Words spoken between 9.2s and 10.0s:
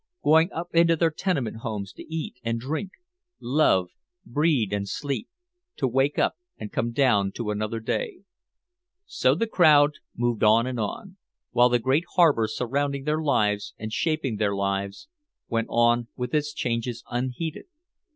the crowd